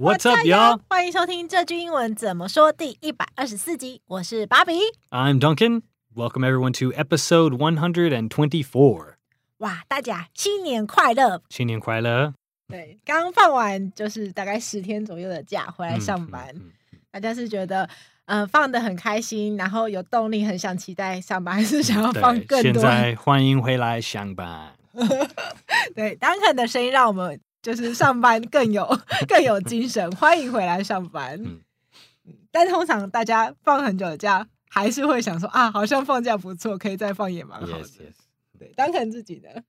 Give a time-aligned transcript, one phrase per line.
[0.00, 0.80] What's up, y'all？
[0.88, 4.00] 欢迎收听这句英文怎么说第一百二十四集。
[4.06, 4.72] 我是芭比
[5.10, 5.82] ，I'm Duncan.
[6.14, 9.16] Welcome everyone to episode one hundred and twenty-four.
[9.58, 11.42] 哇，大家新年快乐！
[11.50, 12.32] 新年快乐！
[12.66, 17.84] 对，刚放完就是大概十天左右的假，回来上班，嗯嗯嗯、大家是觉得
[18.24, 22.72] 嗯、呃、放得很开心，然后有动力，很想期待上班，还是想要放更多？
[22.72, 24.72] 现在欢迎回来上班。
[25.94, 27.38] 对，Duncan 的声音让我们。
[27.62, 28.86] 就是上班更有
[29.28, 31.40] 更有精神，欢迎回来上班。
[31.44, 31.60] 嗯，
[32.50, 37.84] 但通常大家放很久的假，还是会想说啊，好像放假不错，可以再放也蛮好的。
[37.84, 38.58] Yes, yes.
[38.58, 39.62] 对，当成自己的。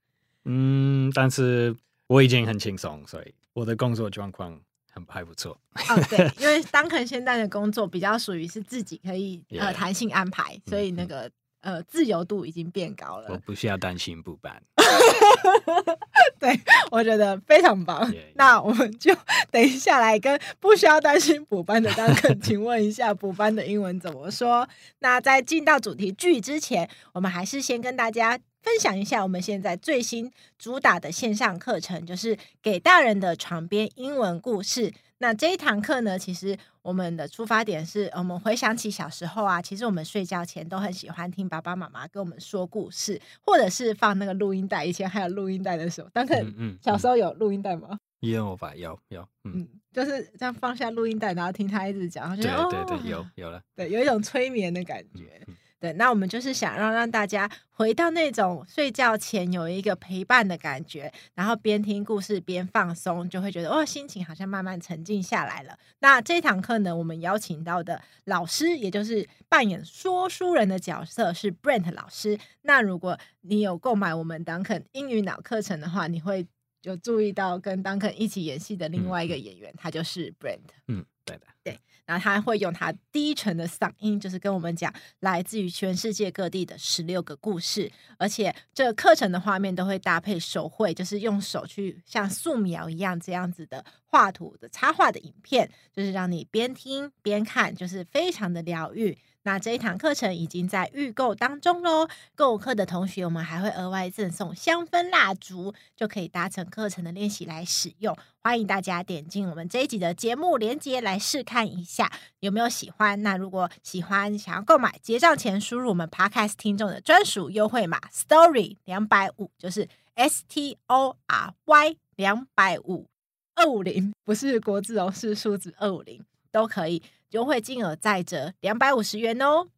[0.44, 1.76] 嗯，但是
[2.06, 4.58] 我已经很轻松，所以我的工作状况
[4.90, 5.58] 很还不错。
[5.88, 11.30] 哦，对， 因为 Duncan 现在的工作比较属于是自己可以.呃弹性安排，所以那个。
[11.62, 13.28] 嗯呃，自由度已经变高了。
[13.30, 14.62] 我不需要担心补班。
[16.38, 16.60] 对，
[16.90, 18.00] 我觉得非常棒。
[18.10, 18.32] Yeah, yeah.
[18.34, 19.14] 那我们就
[19.50, 24.68] 等一下来跟不需要担心补班的 Duncan，请问一下补班的英文怎么说？
[24.98, 34.92] 那在进到主题句之前，我们还是先跟大家分享一下我们现在最新主打的线上课程，就是给大人的床边英文故事。
[35.18, 44.84] 那这一堂课呢，其实我们的出发点是我们回想起小时候啊，其实我们睡觉前都很喜欢听爸爸妈妈跟我们说故事，或者是放那个录音带。
[44.84, 47.98] 以前还有录音带的时候，当然，嗯，小时候有录音带吗？
[48.20, 55.40] 有吧，有有，嗯，就是这样放下录音带，然后听他一直讲，对对对，有有了， 对，有一种催眠的感觉。
[55.82, 65.76] 对，那我们就是想让让大家回到那种睡觉前有一个陪伴的感觉，然后边听故事边放松，就会觉得哦，心情好像慢慢沉静下来了。
[65.98, 72.38] 那这堂课呢，我们邀请到的老师，也就是扮演说书人的角色是 Brent 老师。
[72.60, 76.46] 那如果你有购买我们 Duncan 英语脑课程的话，你会
[76.82, 80.60] 有注意到跟 Duncan 一起演戏的另外一个演员，嗯、他就是 Brent。
[80.86, 81.78] 嗯，对的，对。
[82.04, 99.16] 然后他会用他低沉的嗓音，就是跟我们讲来自于全世界各地的十六个故事，而且这个课程的画面都会搭配手绘，就是用手去像素描一样这样子的画图的插画的影片，就是让你边听边看，就是非常的疗愈。
[99.44, 108.16] 那这一堂课程已经在预购当中喽，购课的同学我们还会额外赠送香氛蜡烛，就可以搭乘课程的练习来使用。
[108.38, 113.20] 欢迎大家点进我们这一集的节目链接来试看一下有没有喜欢。
[113.24, 123.08] 那如果喜欢，想要购买，结账前输入我们 Podcast 听众的专属优惠码 Story 两百五，就是 S T O R Y 两百五
[123.56, 127.02] 二五零，不是国字哦，是数字二五零都可以。
[127.32, 129.68] 优惠金额再折两百五十元哦。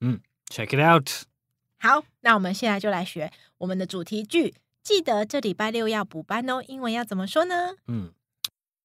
[0.00, 1.10] 嗯，check it out。
[1.78, 4.54] 好，那我们现在就来学我们的主题句。
[4.82, 7.76] 记得这礼拜六要补班哦，英文要怎么说呢？
[7.86, 8.12] 嗯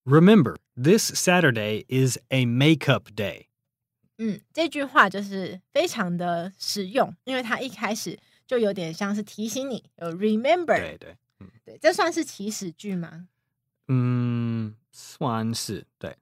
[0.05, 3.47] ，Remember, this Saturday is a makeup day。
[4.17, 10.77] 嗯，这句话就是非常的实用，因为它一开始就有点像是提醒你有 remember。
[10.77, 13.27] 对对，嗯，对，这算是祈使句吗？
[13.87, 16.15] 嗯，算是对。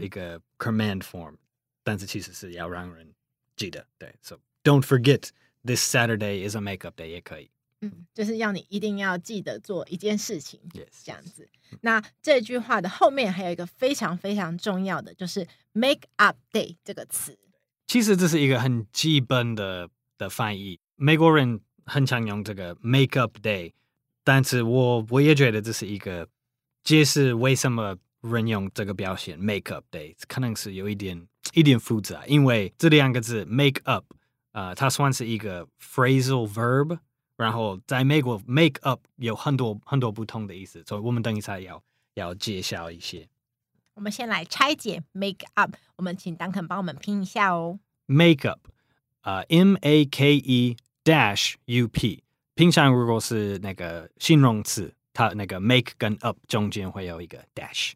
[0.00, 1.36] 一个 command form，
[1.82, 3.14] 但是其实是要让人
[3.56, 5.28] 记得，对，so don't forget
[5.64, 11.48] this Saturday is a makeup day 也可以，嗯，就是要你一定要记得做一件事情，yes，这样子。
[11.82, 17.38] 那这句话的后面还有一个非常非常重要的，就是 make up day 这个词。
[17.86, 19.88] 其实这是一个很基本的
[20.18, 23.72] 的翻译，美国人很常用这个 make up day，
[24.24, 26.28] 但是我我也觉得这是一个
[26.82, 27.96] 解释为什么。
[28.22, 34.04] 人用这个表现 make up day 可能是有一点一点复杂，因为这两个字 make up，
[34.52, 36.98] 呃，它算是一个 phrasal verb，
[37.36, 41.82] 然后在美国 make up 有很多很多不同的意思，所以我们等一下要
[42.14, 43.28] 要介绍一些。
[43.94, 47.80] 我们先来拆解 make up，我们请 Duncan 帮我们拼一下哦。
[48.06, 48.60] make up，
[49.22, 52.22] 呃，M A K E dash up。
[52.54, 57.92] 平常如果是那个形容词，它那个 make 跟 up 中间会有一个 dash。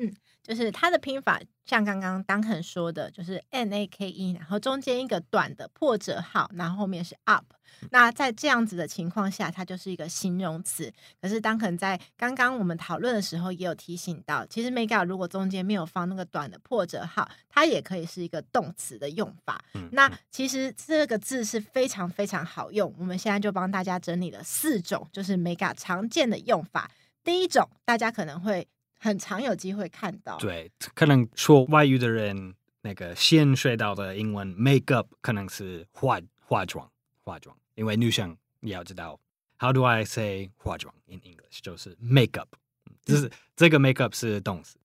[0.00, 7.44] 对，嗯，就是它的拼法，像刚刚 Duncan 说的，就是 n a k e，然后中间一个短的破折号，然后后面是 up。
[7.90, 10.92] 那在这样子的情况下，它就是一个形容词。
[11.20, 19.64] 可是当可能在刚刚我们讨论的时候，也有提醒到，其实 make up 如果中间没有放那个短的破折号，它也可以是一个动词的用法。
[19.74, 22.92] 嗯、那其实这个字是非常非常好用。
[22.98, 26.90] 我们现在就帮大家整理了四种，就是 make up 常见的用法。
[27.22, 28.66] 第一种，大家可能会
[29.02, 36.88] 很常有机会看到，对，可能说外语的人那个先学到的英文 make up 可能是化化妆
[37.22, 37.56] 化妆。
[37.76, 39.18] 因为女生你要知道
[39.58, 41.60] ，How do I say 化妆 in English？
[41.62, 42.54] 就是 make up，
[43.02, 44.76] 就是、嗯、这个 make up 是动词，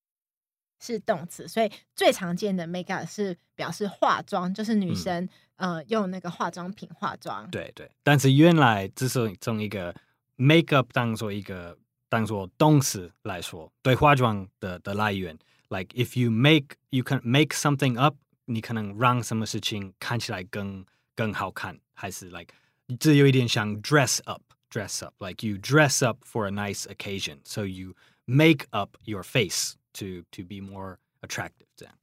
[0.80, 7.50] 是动词，所以最常见的 make up 是表示化妆，就是女生、嗯、呃用那个化妆品化妆。
[7.50, 9.94] 对对，但是原来只是从一个
[10.36, 11.76] make up 当做一个
[12.09, 15.37] 当做动词来说，对化妆的的来源，
[15.69, 18.15] like if you make you can make something up，
[18.45, 20.85] 你可能让什么事情看起来更
[21.15, 22.53] 更好看，还是 like。
[22.99, 27.93] 这有一点像 dress up，dress up，like you dress up for a nice occasion，so you
[28.25, 31.67] make up your face to to be more attractive。
[31.77, 31.95] 这样，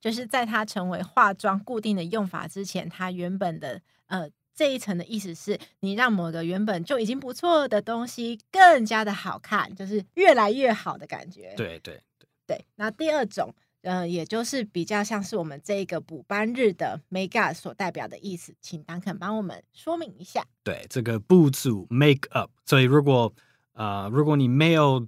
[0.00, 11.53] 就是在它成为化妆固定的用法之前，它原本的呃 这一层的意思是你让某个原本就已经不错的东西更加的好看，就是越来越好的感觉。
[11.57, 12.65] 对对对对。
[12.75, 13.53] 那第二种。
[13.85, 20.43] 呃，也就是比较像是我们这个补班日的 make up 所代表的意思，请 Duncan 帮我们说明一下。
[20.63, 23.31] 对，这个补足 make up，所以如果
[23.73, 25.07] 呃，如果你没有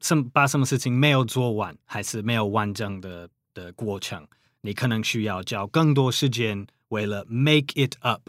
[0.00, 4.28] 什把什么事情没有做完，还是没有完整的的过程，
[4.60, 8.28] 你可能需要交更多时间为了 make it up。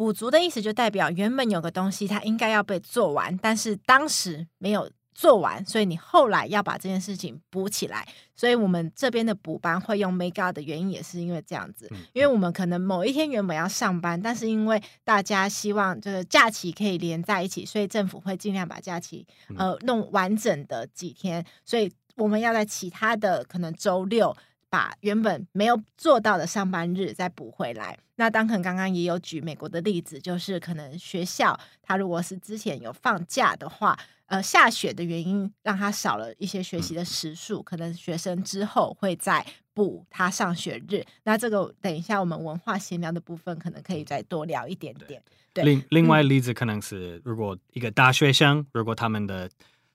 [0.00, 4.90] 补足的意思就代表原本有个东西它应该要被做完，但是当时没有。
[5.12, 8.08] 做完，所以你后来要把这件事情补起来。
[8.34, 11.90] 所以我们这边的补班会用 make up 的原因，也是因为这样子。
[12.14, 19.26] 因为我们可能某一天原本要上班，但是因为大家希望这个假期可以连在一起，所以政府会尽量把假期
[19.58, 21.44] 呃弄完整的几天。
[21.66, 24.34] 所以我们要在其他的可能周六
[24.70, 27.98] 把原本没有做到的上班日再补回来。
[28.14, 33.98] 那当可能刚刚也有举美国的例子，就是可能学校他如果是之前有放假的话。
[34.30, 39.44] 呃，下雪的原因让他少了一些学习的时数，嗯，可能学生之后会再
[39.74, 41.04] 补他上学日。
[41.24, 45.20] 那这个等一下我们文化闲聊的部分可能可以再多聊一点点。
[45.52, 49.50] 对，另另外例子可能是，如果一个大学生，如果他们的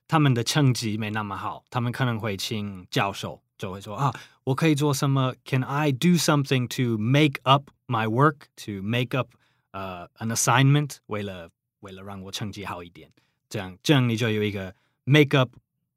[0.06, 4.12] 他们的成绩没那么好，他们可能会请教授，就会说啊，
[4.44, 8.46] 我可以做什么？Can I do something to make up my work?
[8.64, 9.30] To make up
[9.72, 10.96] 呃、uh, an assignment？
[11.06, 11.50] 为了
[11.80, 13.10] 为了让我成绩好一点。
[13.48, 14.74] 这样，这样你就有一个
[15.04, 15.50] make up，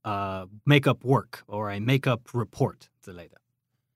[0.03, 3.42] 呃、uh,，make up work or a make up report 之类的。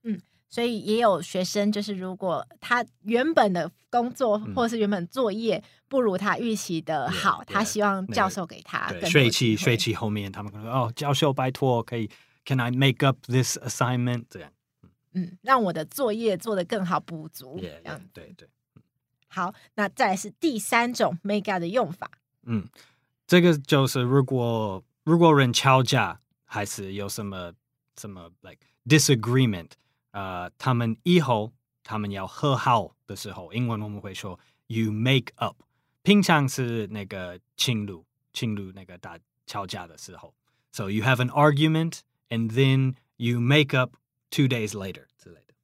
[0.04, 9.10] 嗯，所以也有学生，就是如果他原本的工作或是原本作业不如他预期的好，嗯、他希望教授给他更。
[9.10, 12.10] 学期学期后面，他们可能说哦，教授拜托，可以
[12.46, 14.26] ，Can I make up this assignment？
[14.30, 14.52] 这样，
[15.14, 17.58] 嗯，让我的作业做得更好，补足。
[17.60, 18.48] Yeah, yeah, 这样，对对。
[19.28, 22.12] 好，那再来是第三种 make up 的用法。
[22.44, 22.68] 嗯。
[23.26, 27.54] 这个就是如果如果人吵架，还是有什么
[27.98, 29.72] 什么 like disagreement，
[30.12, 35.56] 呃，他们以后他们要和好的时候，英文我们会说 you make up。
[36.04, 40.34] 平常是那个情侣情侣那个打吵架的时候
[40.74, 42.00] ，so you have an argument
[42.33, 43.97] and then you make up
[44.31, 45.55] two days later 之类的。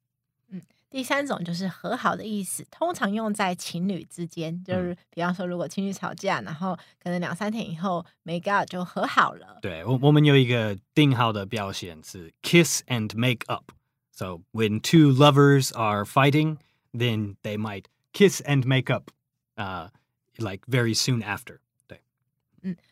[0.90, 9.58] 第三种就是和好的意思，通常用在情侣之间，就是比方说，如果情侣吵架，然后可能两三天以后，make up 就和好了。
[9.60, 16.58] 对，我我们有一个定号的表现是 kiss and make up。So when two lovers are fighting,
[16.92, 19.10] then they might kiss and make up,
[19.56, 19.88] uh,
[20.38, 21.58] like very soon after.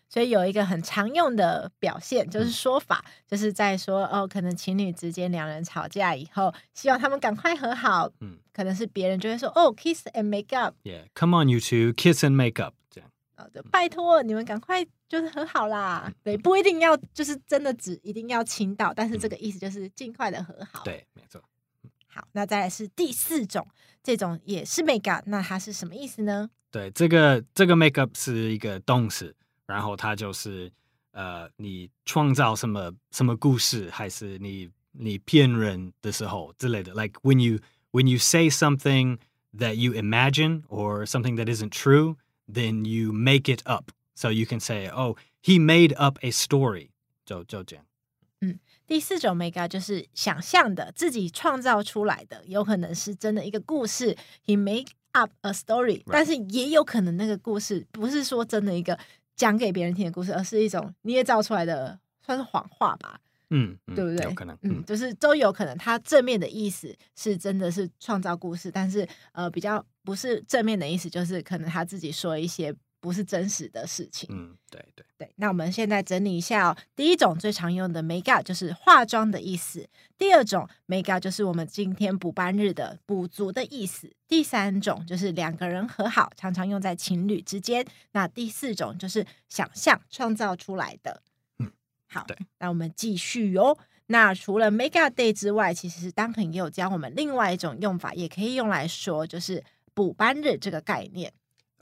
[0.09, 8.09] 所以有一个很常用的表现，就是说法，嗯、就是在说哦，可能情侣之间两人吵架以后，希望他们赶快和好。
[8.21, 10.75] 嗯，可能是别人就会说哦，kiss and make up。
[10.83, 12.73] Yeah, come on, you two, kiss and make up。
[12.89, 16.11] 这样，好的，拜托你们赶快就是和好啦。
[16.23, 20.83] 对，不一定要就是真的只一定要亲到，但是这个意思就是尽快的和好。
[20.83, 21.41] 对，没错。
[22.07, 23.67] 好，那再来是第四种，
[24.01, 26.49] 这种也是 make up，那它是什么意思呢？
[26.71, 29.35] 对，这个这个 make up 是一个动词，
[29.66, 30.70] 然后它就是
[31.12, 36.92] 呃，你创造什么什么故事，还是你你骗人的时候之类的。
[36.92, 37.60] Like when you
[37.90, 39.18] when you say something
[39.56, 42.16] that you imagine or something that isn't true,
[42.50, 43.90] then you make it up.
[44.14, 46.90] So you can say, "Oh, he made up a story."
[47.24, 47.84] 就就这样。
[48.40, 48.58] 嗯。
[48.84, 56.10] 第四种 make up 就是想象的，自己创造出来的，有可能是真的一个故事，he make up a story，Right.
[56.10, 58.98] 但是也有可能那个故事不是说真的一个
[59.37, 63.17] 讲给别人听的故事，而是一种捏造出来的，算是谎话吧，
[63.51, 64.25] 嗯，对不对？
[64.25, 72.75] 有可能，嗯，就是都有可能，他正面的意思是真的是创造故事，但是呃，比较不是正面的意思，就是可能他自己说一些。
[72.99, 74.27] 不是真实的事情。
[74.31, 75.31] 嗯，对对对。
[75.35, 76.77] 那我们现在整理一下哦。
[76.95, 79.87] 第一种最常用的 make up 就是化妆的意思。
[80.17, 84.11] 第二种 make up 就是我们今天补班日的补足的意思。
[84.27, 87.85] 第三种就是两个人和好，常常用在情侣之间。
[88.13, 91.21] 那第四种就是想象创造出来的。
[91.59, 91.71] 嗯，
[92.07, 92.25] 好。
[92.27, 92.35] 对。
[92.59, 93.77] 那我们继续哦。
[94.07, 99.63] 那除了 make up day 之外，其实 Duncan 也有教我们另外一种用法，也可以用来说就是
[99.93, 101.33] 补班日这个概念。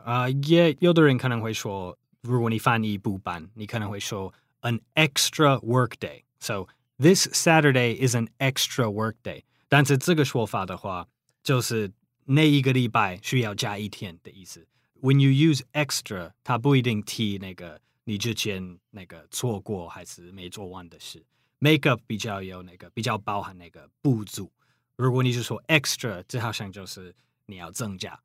[0.05, 4.31] 啊，也有的人可能会说，如果你翻译不班，你可能会说
[4.62, 6.21] an extra work day。
[6.39, 6.67] So
[7.00, 9.41] this Saturday is an extra work day。
[9.67, 11.07] 但是这个说法的话，
[11.41, 11.91] 就是
[12.25, 14.67] 那一个礼拜需要加一天的意思。
[15.01, 21.25] When you use extra，它不一定提那个你之前那个错过还是没做完的事。
[21.57, 24.51] Make up 比较有那个比较包含那个不足。
[24.97, 27.15] 如果你是说 extra，这好像就是
[27.47, 28.19] 你要增加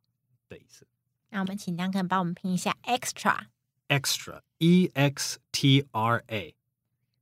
[0.50, 0.86] 的意思。
[1.30, 6.54] 那我们请 Duncan 帮我们拼一下 extra，extra，e x t r a，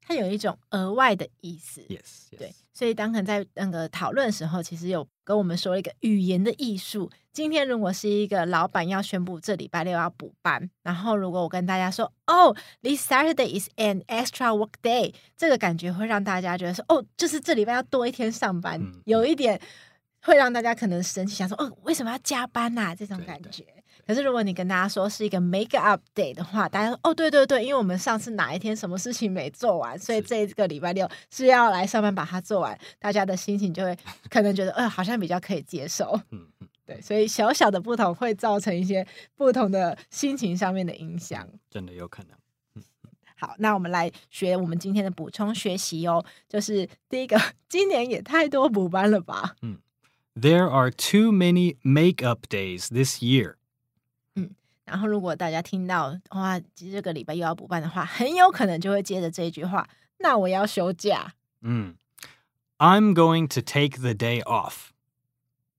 [0.01, 1.83] 它有一种额外的意思。
[1.83, 2.39] Yes，, yes.
[2.39, 7.11] 对，所以 Duncan 在那个讨论的时候，其实有跟我们说了一个语言的艺术。
[7.31, 19.61] 今天如果是一个老板要宣布这礼拜六要补班，然后如果我跟大家说，哦，this Saturday is an extra work day，这个感觉会让大家觉得说，哦，就是这礼拜要多一天上班，嗯、有一点
[20.23, 22.95] 会让大家可能生气，想说，哦，为什么要加班呐、啊？
[22.95, 23.65] 这种感觉。
[24.09, 33.95] 可是如果你跟大家说是一个 make up day 的话，大家说哦，对对对，因为我们上次哪一天什么事情没做完，所以这个礼拜六是要来上班把它做完，大家的心情就会
[34.31, 36.19] 可能觉得，呃，好像比较可以接受。
[36.31, 42.33] 嗯嗯，对，所以小小的不同会造成一些不同的心情上面的影响，真的有可能。
[42.77, 42.83] 嗯，
[43.37, 47.39] 好，那我们来学我们今天的补充学习哦，就是第一个，
[47.69, 49.55] 今年也太多补班了吧？
[49.61, 49.77] 嗯
[50.35, 53.57] ，There are too many make up days this year.
[54.89, 59.87] 然后，如果大家听到哇，这个礼拜又要补办的话，很有可能就会接着这一句话。
[60.19, 61.35] 那我要休假。
[61.61, 61.95] 嗯
[62.79, 64.89] ，I'm going to take the day off。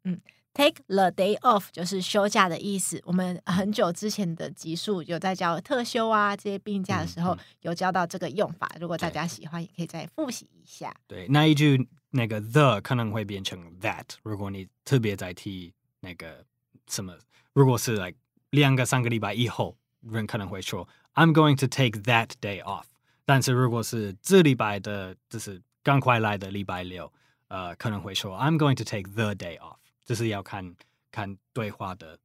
[0.03, 0.21] 嗯
[0.53, 3.01] ，take the day off 就是休假的意思。
[3.03, 8.69] 我们很久之前的集数有在教特休啊这些病假的时候，有教到这个用法。
[8.79, 10.95] 如果大家喜欢，也可以再复习一下。
[11.07, 14.05] 对，那一句那个 the 可能会变成 that。
[14.21, 16.45] 如果你特别在提那个
[16.87, 17.17] 什么，
[17.53, 18.15] 如果是 like。
[18.51, 22.85] 两个三个礼拜以后，人可能会说 "I'm going to take that day off"。
[23.25, 27.11] 但是如果是这礼拜的，就是刚快来的礼拜六，
[27.47, 29.77] 呃，可能会说 "I'm going to take the day off"。
[30.03, 30.75] 这是要看
[31.11, 32.17] 看对话的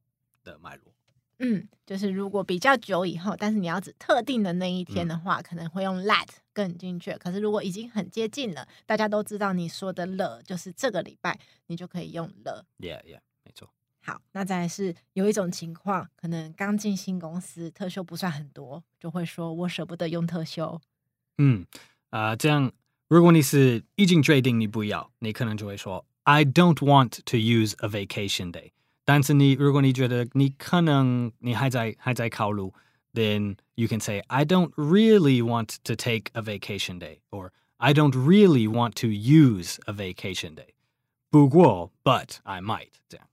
[0.43, 0.93] 的脉络。
[1.37, 7.17] 嗯，就是如果比较久以后，但是你要指特定的那一天的话，嗯、可能会用 that 更精确。
[7.17, 12.65] 可是如果已经很接近了，大家都知道你说的了，就是这个礼拜，你就可以用了。
[12.79, 13.69] Yeah, yeah，没错。
[14.05, 20.79] 好，那再来是有一种情况，可能刚进新公司，特休不算很多，就会说我舍不得用特休。
[21.39, 21.65] 嗯，
[22.11, 22.71] 啊、这样
[23.07, 28.73] 如果你是已经决定你不要，你可能就会说 I don't want to use a vacation day。
[29.05, 32.71] 但是你如果你觉得你可能你还在还在考虑
[33.15, 38.13] ，then you can say I don't really want to take a vacation day or I don't
[38.13, 40.75] really want to use a vacation day。
[41.31, 43.27] 不过，but I might 这样。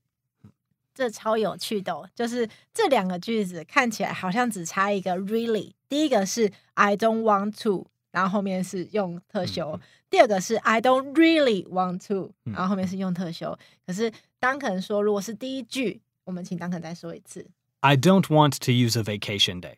[0.95, 5.73] 这超有趣的哦，就是这两个句子看起来好像只差一个 really。
[5.89, 9.79] 第一个是 I don't want to，然后后面是用特休；
[10.11, 13.59] 第二个是 I don't really want to，然后后面是用特休。
[13.87, 17.47] 可是当肯说，如果是第一句，我们请当肯再说一次
[17.81, 19.77] ：I don't want to use a vacation day。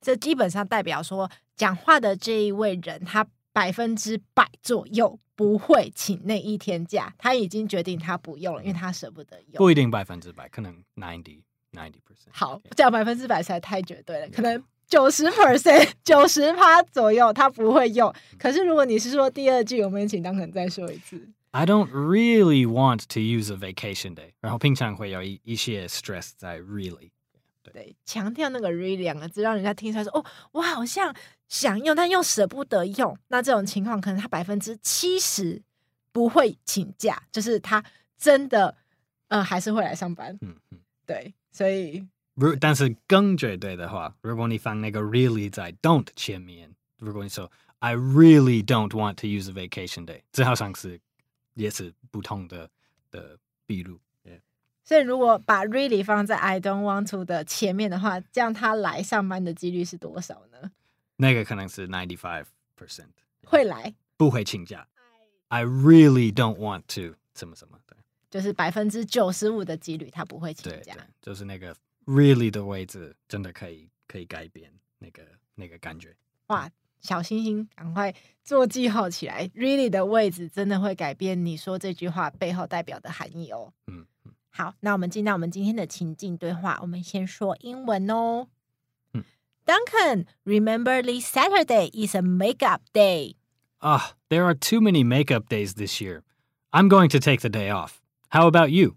[0.00, 3.26] 这基本上代表说，讲话的这一位人他。
[3.52, 9.54] 百分之百左右不会请那一天假，他已经决定他不用了，因为他舍不得用。
[9.56, 11.42] 不一定百分之百，可能 ninety
[11.72, 12.30] ninety percent。
[12.30, 18.12] 好，这样百分之百实在太绝对了，可能九十 percent 九十趴左右他不会用。
[18.38, 21.28] 可是如果你是说第二句，我们请 Duncan 再说一次。
[21.52, 24.32] I don't really want to use a vacation day。
[24.40, 27.10] 然后平常会有一一些 stress 在 really。
[27.72, 31.14] 对，强调那个 really 两个字，让人家听出来说哦，我好像
[31.48, 33.16] 想用，但又舍不得用。
[33.28, 35.62] 那这种情况，可能他百分之七十
[36.12, 37.84] 不会请假，就是他
[38.18, 38.76] 真的
[39.28, 40.36] 呃还是会来上班。
[40.40, 51.00] 嗯嗯，对，所以如但是更绝对的话，如果你放那个 really 在 don't 前面，如果你说 I really don't want to use a vacation day，这好像是
[51.54, 52.68] 也是不同的
[53.10, 53.98] 的笔录。
[54.90, 60.72] 所以，如果把 really 放在 I don't want to 的前面的话，这样他来上班的几率是多少呢？
[61.14, 63.06] 那个可能是 ninety five percent
[63.44, 64.88] 会来，不会请假。
[65.46, 67.96] I really don't want to 什么什么，对，
[68.32, 70.94] 就是百分之九十五的几率他不会请假。
[70.94, 71.72] 对，就是那个
[72.06, 75.22] really 的位置真的可以可以改变那个
[75.54, 76.12] 那个感觉。
[76.48, 76.68] 哇，
[77.00, 83.72] 小星星，赶快做记号起来！really 的位置真的会改变你说这句话背后代表的含义哦。
[83.86, 84.04] 嗯。
[84.49, 86.79] 好，那我们进到我们今天的情境对话。
[86.81, 88.47] 我们先说英文哦。
[89.13, 89.23] 嗯，
[89.65, 93.35] Duncan, remember this Saturday is a makeup day.
[93.79, 96.23] Ah, there are too many makeup days this year.
[96.71, 98.01] I'm going to take the day off.
[98.29, 98.95] How about you?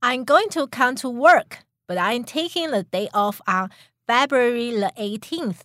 [0.00, 3.70] I'm going to come to work, but I'm taking the day off on
[4.06, 5.62] February the 18th.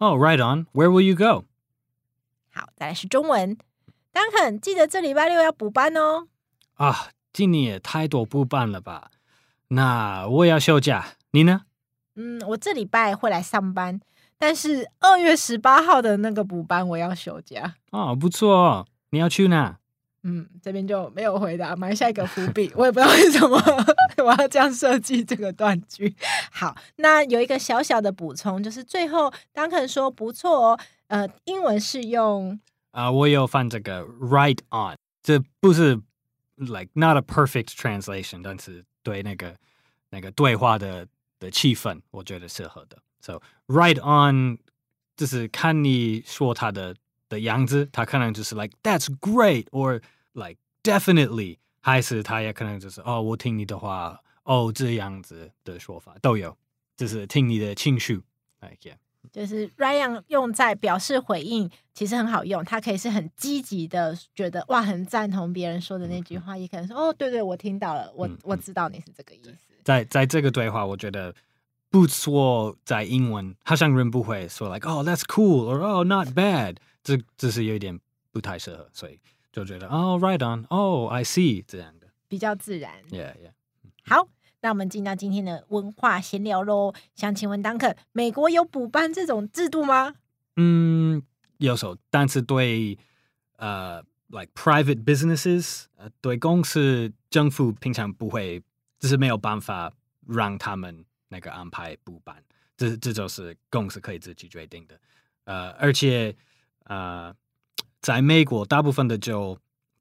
[0.00, 0.66] Oh, right on.
[0.72, 1.44] Where will you go?
[2.50, 3.56] 好，再来是中文。
[4.12, 6.26] Duncan，记得这礼拜六要补班哦。
[6.74, 7.10] 啊。
[7.37, 9.11] 今年也太多补班了吧？
[9.67, 11.61] 那我要休假，你呢？
[12.15, 14.01] 嗯，我这礼拜会来上班，
[14.39, 17.75] 但是二月十八号的那个补班我要休假。
[17.91, 19.77] 哦，不错哦，你要去哪？
[20.23, 22.71] 嗯，这边就没有回答，埋下一个伏笔。
[22.75, 23.61] 我也不知道为什么
[24.25, 26.15] 我要这样设计这个断句。
[26.51, 30.79] 好，那有一个小小的补充，就是最后 Duncan 说不错哦。
[31.09, 36.01] 呃，英文是用啊、呃，我有放这个 right on，这不是。
[36.56, 39.56] like not a perfect translation，但是对那个
[40.10, 41.06] 那个对话的
[41.38, 43.02] 的气氛，我觉得适合的。
[43.20, 44.58] So right on，
[45.16, 46.94] 就是看你说他的
[47.28, 56.56] 的样子，他可能就是 like that's great，or like definitely，还是他也可能就是哦，我听你的话，哦这样子的说法都有，
[56.96, 58.22] 就是听你的情绪，
[58.60, 58.96] like yeah。
[59.31, 62.63] 就是 Ryan 用在表示回应，其实很好用。
[62.63, 69.57] 他可以是很积极的，觉得哇，很赞同别人说的那句话，嗯、也可能说哦，对对，我听到了，我、嗯、我知道你是这个意思。
[69.83, 71.33] 在在这个对话，我觉得
[71.89, 77.99] 不说在英文，好像人不会说 like oh that's cool or oh not bad，这这是有一点
[78.31, 79.19] 不太适合，所以
[79.51, 82.91] 就觉得哦 right on oh I see 这样的比较自然。
[83.09, 83.51] Yeah yeah，
[84.05, 84.27] 好。
[84.61, 86.93] 那我们进到今天的文化闲聊喽。
[87.15, 90.15] 想请问当克美国有补班这种制度吗？
[90.55, 91.21] 嗯，
[91.57, 92.97] 有时候，但是对
[93.57, 98.61] 呃，like private businesses，呃，对公司政府平常不会，
[98.99, 99.93] 就是没有办法
[100.27, 102.43] 让他们那个安排补班，
[102.75, 104.99] 这这就是公司可以自己决定的。
[105.45, 106.35] 呃，而且
[106.85, 107.33] 呃，
[108.01, 109.57] 在美国大部分的就。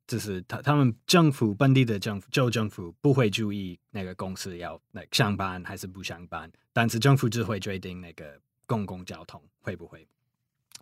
[0.07, 10.07] 就是他他们政府本地的政府州政府不会注意那个公司要那上班还是不上班，但是政府只会决定那个公共交通会不会。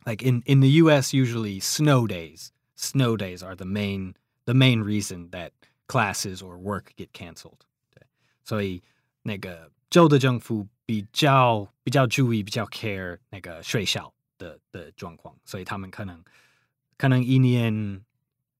[0.04, 1.14] Like in in the U.S.
[1.14, 5.52] usually snow days, snow days are the main the main reason that
[5.86, 7.60] classes or work get canceled。
[7.94, 8.02] 对，
[8.44, 8.82] 所以
[9.22, 16.22] 那个州的政府比较比较注意比较 care 那个学校的的状况，所以他们可能
[16.98, 18.04] 可能一年。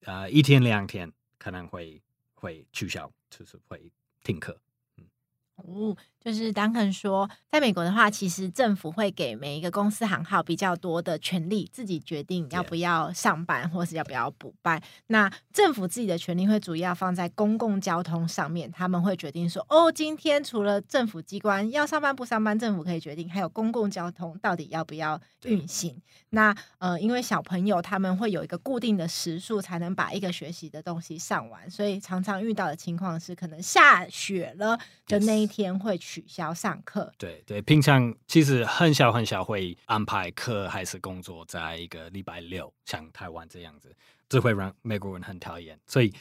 [0.05, 2.01] 呃，一天两天可能会
[2.35, 3.91] 会取消，就是会
[4.23, 4.59] 停课。
[4.97, 5.07] 嗯，
[5.57, 14.83] 哦，就是 Duncan 说，在美国的话，其实政府会给每一个公司行号比较多的权利，自己决定要不要上班，或是要不要补班。
[15.09, 26.01] 那政府自己的权利会主要放在公共交通上面，他们会决定说，哦，今天除了政府机关要上班不上班，政府可以决定，还有公共交通到底要不要运行。
[26.31, 37.13] 那呃，因为小朋友他们会有一个固定的时数才能把一个学习的东西上完，所以常常遇到的情况是，可能下雪了的那一天会取消上课。
[37.19, 43.95] 对对，平常其实很小很小会安排课还是工作在一个礼拜六，像台湾这样子，
[44.29, 45.79] 这会让美国人很讨厌。
[45.87, 46.15] 所以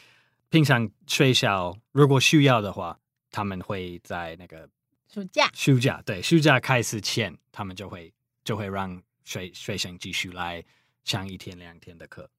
[0.50, 4.68] 平常学校如果需要的话，他们会在那个
[5.08, 9.02] 暑假暑假对暑假开始前，他们就会就会让。
[9.26, 10.62] 学学生继续来
[11.06, 12.30] 上一天两天的课，对。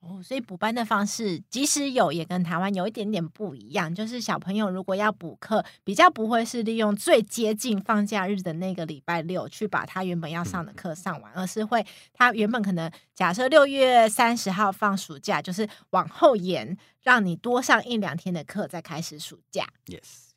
[0.00, 3.92] 哦，所以补班的方式，即使有，也跟台湾有一点点不一样。
[3.92, 19.66] 就是小朋友如果要补课，比较不会是利用最接近放假日的那个礼拜六去把他原本要上的课上完，而是会他原本可能假设六月三十号放暑假，就是往后延，让你多上一两天的课，再开始暑假。
[19.86, 20.27] Yes。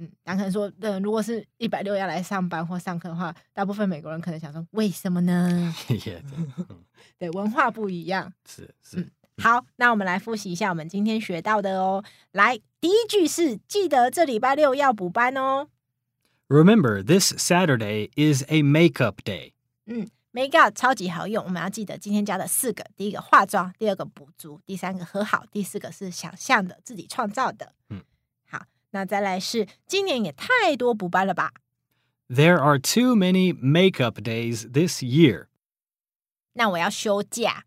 [0.00, 5.74] 嗯，然后可能说，嗯，如果是一百六要来上班或上课的话，大部分美国人可能想说，为什么呢？
[7.18, 8.32] 对，文化不一样。
[8.48, 8.96] 是是。
[9.00, 9.10] 嗯，
[9.42, 12.02] 好，那我们来复习一下我们今天学到的哦。
[12.32, 15.68] 来，第一句是记得这礼拜六要补班哦。
[16.48, 19.52] Remember, this Saturday is a makeup day.
[19.84, 27.74] 嗯，makeup 超级好用，我们要记得今天教的四个：第一个化妆，第二个补足，第三个和好，第四个是想象的，自己创造的。
[27.90, 28.00] 嗯。
[28.91, 31.51] 那再来是今年也太多补班了吧？
[32.29, 35.47] There are too many makeup days this year.
[36.53, 37.65] 那我要休假。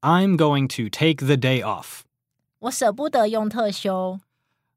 [0.00, 2.00] I'm going to take the day off.
[2.60, 4.20] 我舍不得用特休。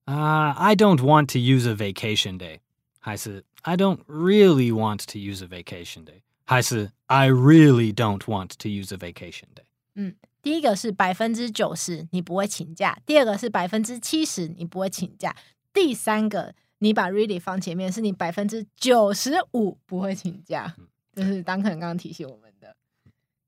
[0.06, 2.60] Uh, I don't want to use a vacation day.
[3.00, 6.22] 还是 I don't really want to use a vacation day.
[6.46, 9.64] 还是 I really don't want to use a vacation day.
[9.96, 15.36] 嗯，第一个是百分之九十你不会请假，第二个是百分之七十你不会请假。
[15.73, 20.75] 第三个，你把 really 放前面，是你百分之九十五不会请假，
[21.15, 22.77] 这是 Duncan 刚刚提醒我们的。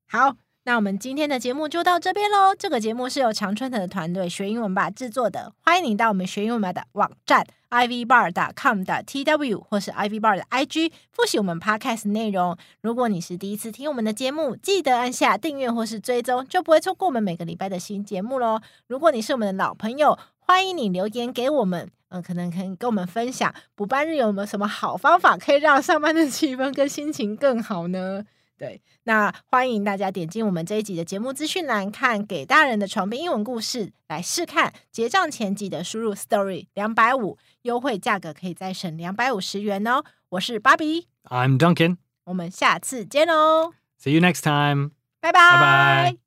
[0.07, 2.55] 好，那我们今天的节目就到这边喽。
[2.57, 12.57] 这个节目是由常春藤的团队学英文吧制作的，欢迎你到我们学英文吧的网站 ivbar.com 的 tw 或是 ivbar 的 IG 复习我们 podcast 内容。
[12.81, 18.61] 如果你是第一次听我们的节目，记得按下订阅或是追踪，就不会错过我们每个礼拜的新节目喽。
[18.87, 21.91] 如果你是我们的老朋友，欢迎你留言给我们。
[22.09, 28.23] 嗯，可能可以跟我们分享补班日有没有什么好方法，可以让上班的气氛跟心情更好呢？
[28.57, 34.71] 对，那欢迎大家点进我们这一集的节目资讯栏，看给大人的床边英文故事，来试看。
[34.91, 40.03] 结账前记得输入 story 两百五，优惠价格可以再省两百五十元哦。
[40.29, 43.73] 我是芭比，I'm Duncan，我们下次见哦。
[44.01, 46.24] See you next time，拜拜。